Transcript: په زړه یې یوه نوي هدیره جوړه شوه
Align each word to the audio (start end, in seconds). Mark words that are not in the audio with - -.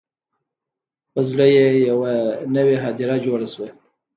په 1.13 1.21
زړه 1.29 1.45
یې 1.55 1.67
یوه 1.89 2.13
نوي 2.55 2.77
هدیره 2.83 3.15
جوړه 3.25 3.47
شوه 3.53 3.69